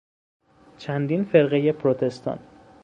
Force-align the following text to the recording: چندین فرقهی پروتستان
چندین 0.77 1.23
فرقهی 1.23 1.71
پروتستان 1.71 2.39